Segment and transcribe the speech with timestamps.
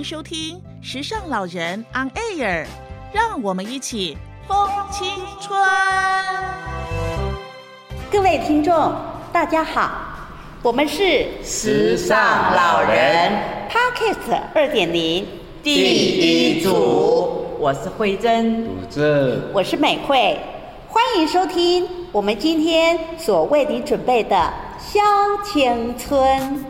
[0.00, 2.64] 迎收听《时尚老人 On Air》，
[3.12, 4.16] 让我们一起
[4.48, 5.06] 疯青
[5.42, 5.60] 春。
[8.10, 8.94] 各位听众，
[9.30, 9.90] 大家好，
[10.62, 13.30] 我们是时尚老人
[13.68, 15.26] Podcast 二点零
[15.62, 18.68] 第一组，我是慧珍，
[19.52, 20.40] 我是美惠，
[20.88, 24.34] 欢迎收听我们今天所为你准备的
[24.80, 24.98] 《萧
[25.44, 26.64] 青春》。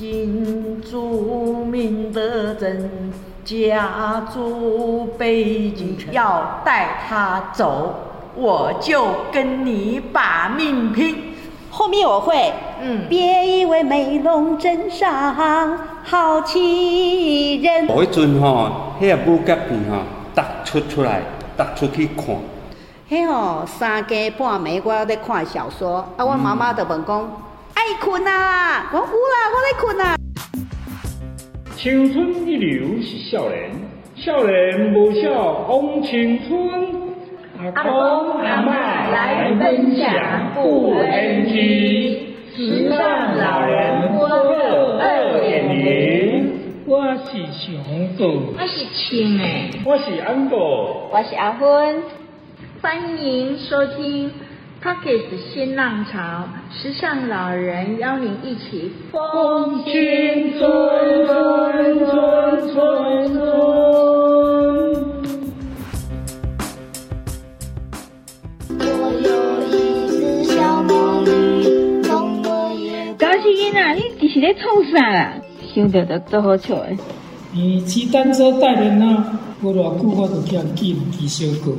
[0.00, 3.12] 新著名的人
[3.44, 7.94] 家住北京城，要带他走，
[8.34, 11.34] 我就跟你把命拼。
[11.68, 12.50] 后面我会，
[12.80, 15.36] 嗯别以为美容真上
[16.02, 17.86] 好欺人。
[17.86, 19.98] 嗰陣吼，迄个武甲片吼，
[20.34, 21.20] 突出出来，
[21.58, 22.24] 突出去看。
[23.10, 27.26] 迄吼三更半暝我咧看小说，啊，我妈妈就問講愛
[27.98, 30.16] 困啊，我有啦，我咧困啊。
[31.76, 33.70] 青春一流是少年，
[34.16, 37.00] 少年无少枉青春。
[37.58, 38.70] 阿公阿嬷
[39.10, 46.52] 来分享不 NG，时尚老人播客二点零。
[46.86, 48.24] 我是熊哥，
[48.58, 50.56] 我是青诶，我是安哥。
[50.56, 52.02] 我是阿芬，
[52.80, 54.30] 欢迎收听
[54.82, 59.92] Pockets 新浪潮，时尚老人邀您一起疯青
[60.58, 63.42] 春，春春春春。
[68.78, 68.82] 我
[69.20, 69.28] 有
[69.68, 69.68] 一
[70.18, 75.34] 个小魔女，从我也高兴囡仔，你这是咧创啥啦？
[75.74, 76.96] 想到就做好笑诶。
[77.52, 81.74] 你骑单车带人啊，无偌久我就叫记记小过，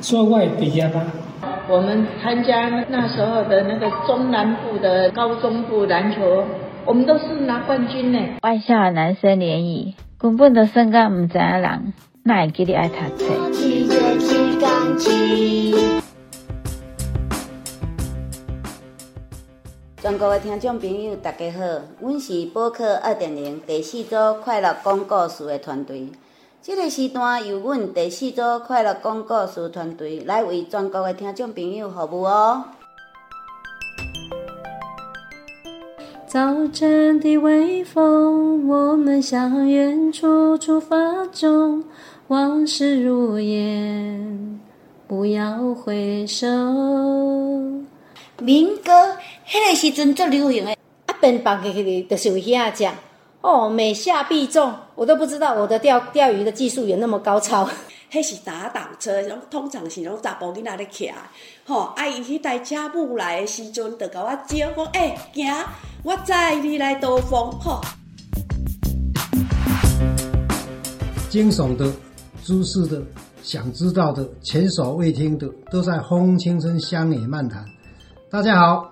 [0.00, 1.06] 所以我会毕业啊。
[1.68, 6.44] 我们参加那时候的那个中南部的高中部篮球，
[6.84, 8.18] 我们都是拿冠军呢。
[8.42, 13.24] 外校的男生联谊，根本都算甲毋知影人，那会记你爱读册？
[20.00, 21.60] 全国的听众朋友，大家好，
[22.00, 26.08] 阮是播客二点零第四组快乐讲故事的团队。
[26.60, 32.64] 这个时段由阮第四组快乐讲故事团队来为全国的听众朋友服务哦。
[36.26, 41.84] 早晨的微风，我们向远处出发中，
[42.26, 44.60] 往事如烟，
[45.06, 46.46] 不要回首。
[48.40, 49.16] 民歌，
[49.46, 50.72] 迄个时阵最流行的，
[51.06, 52.84] 啊，边放进去就是有遐只。
[53.40, 57.68] 哦，每下必中，我都不知道我的钓钓鱼的技术有那么高超。
[58.10, 61.12] 迄是打挡车，拢通常是拢查甫囡仔咧骑，
[61.66, 65.66] 吼，啊伊迄台车母来的时阵，就甲我招讲，诶、行，
[66.02, 67.80] 我载你来兜风，吼。
[71.28, 71.92] 惊悚的、
[72.42, 73.00] 知识的、
[73.42, 77.62] 想知道的、前所未听的，都在《风青春乡野漫谈》。
[78.30, 78.90] 大家好，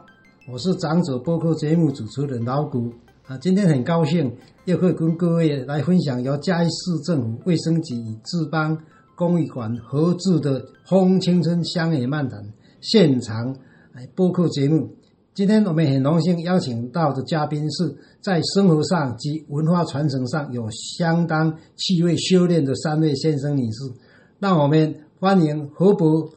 [0.52, 2.92] 我是长者播客节目主持人老谷
[3.28, 4.32] 啊，今天很高兴
[4.66, 8.78] 又可以跟各位来分享由嘉义市政府卫生局与志邦
[9.16, 12.40] 公益馆合制的《风青春乡野漫谈》
[12.80, 13.52] 现场
[13.92, 14.94] 来播客节目。
[15.34, 23.92] 今天我们很荣幸邀请到的嘉宾是在生活上及文化传承上有相当趣味修炼的三位先生女士，
[24.38, 26.30] 让我们欢迎何博、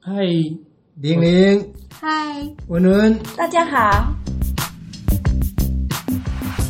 [0.00, 0.12] 嗨，
[0.96, 3.16] 玲玲、嗨，文文。
[3.36, 4.12] 大家好。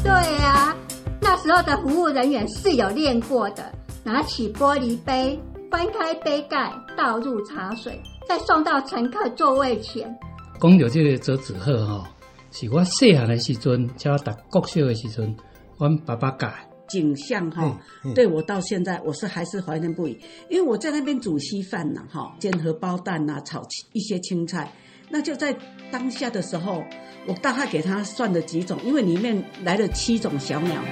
[0.03, 0.77] 对呀、
[1.21, 5.39] 那时候的服务人员是有练过的，拿起玻璃杯，
[5.71, 10.13] 翻开杯盖，倒入茶水，再送到乘客座位前。
[10.61, 12.05] 讲到这个折纸鹤吼，
[12.51, 15.37] 是我细汉的时阵，叫我读国小的时阵，
[15.79, 16.55] 我爸爸教的。
[16.89, 20.19] 景象哈嗯，嗯对我到现在我是还是怀念不已，
[20.51, 24.71] 因为我在那边煮稀饭呐，哈，煎荷包蛋呐，炒一些青菜，
[25.13, 25.55] 那就在
[25.91, 26.83] 当下的时候，
[27.27, 30.83] 我大概给他算了几种，因为里面来了七种小鸟，